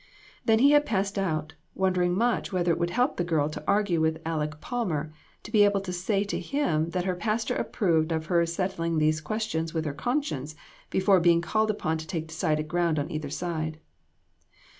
Then 0.45 0.57
he 0.57 0.71
had 0.71 0.87
passed 0.87 1.19
out, 1.19 1.53
wondering 1.75 2.15
much 2.17 2.51
whether 2.51 2.71
it 2.71 2.79
would 2.79 2.89
help 2.89 3.17
the 3.17 3.23
girl 3.23 3.49
to 3.51 3.63
argue 3.67 4.01
with 4.01 4.19
Aleck 4.25 4.59
Palmer, 4.59 5.13
to 5.43 5.51
be 5.51 5.63
able 5.63 5.79
to 5.79 5.93
say 5.93 6.23
to 6.23 6.39
him 6.39 6.89
that 6.89 7.05
her 7.05 7.13
pastor 7.15 7.53
approved 7.55 8.11
of 8.11 8.25
her 8.25 8.43
settling 8.47 8.97
these 8.97 9.21
questions 9.21 9.75
with 9.75 9.85
her 9.85 9.93
conscience 9.93 10.55
before 10.89 11.19
being 11.19 11.39
called 11.41 11.69
upon 11.69 11.99
to 11.99 12.07
take 12.07 12.25
decided 12.27 12.67
ground 12.67 12.97
on 12.97 13.11
either 13.11 13.29
side. 13.29 13.79